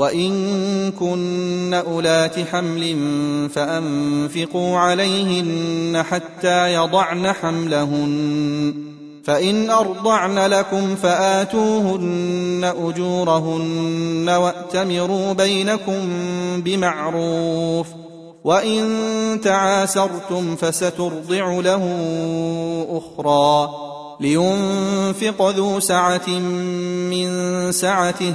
وإن 0.00 0.92
كن 0.92 1.74
أولات 1.74 2.38
حمل 2.38 2.96
فأنفقوا 3.54 4.78
عليهن 4.78 6.02
حتى 6.10 6.74
يضعن 6.74 7.32
حملهن. 7.32 8.74
فإن 9.24 9.70
أرضعن 9.70 10.38
لكم 10.38 10.96
فآتوهن 10.96 12.72
أجورهن 12.84 14.28
وأتمروا 14.28 15.32
بينكم 15.32 16.08
بمعروف. 16.56 17.86
وإن 18.44 19.40
تعاسرتم 19.44 20.56
فسترضع 20.56 21.60
له 21.60 21.96
أخرى. 22.90 23.70
لينفق 24.20 25.50
ذو 25.50 25.80
سعة 25.80 26.28
من 27.10 27.28
سعته. 27.72 28.34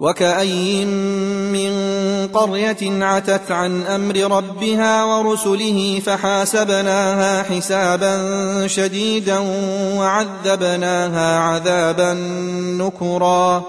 وكأين 0.00 0.88
من 1.52 1.72
قرية 2.28 3.04
عتت 3.04 3.50
عن 3.50 3.82
أمر 3.82 4.16
ربها 4.16 5.04
ورسله 5.04 6.02
فحاسبناها 6.06 7.42
حسابا 7.42 8.16
شديدا 8.66 9.38
وعذبناها 9.98 11.38
عذابا 11.38 12.12
نكرا. 12.78 13.62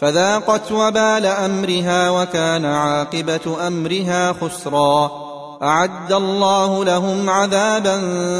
فذاقت 0.00 0.72
وبال 0.72 1.26
أمرها 1.26 2.10
وكان 2.10 2.64
عاقبة 2.64 3.66
أمرها 3.66 4.34
خسرا. 4.40 5.10
أعد 5.62 6.12
الله 6.12 6.84
لهم 6.84 7.30
عذابا 7.30 7.98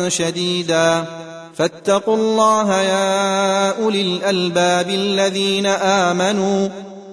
شديدا. 0.09 1.05
فاتقوا 1.55 2.17
الله 2.17 2.75
يا 2.81 3.83
أولي 3.83 4.03
الألباب 4.03 4.89
الذين 4.89 5.67
آمنوا. 5.67 6.69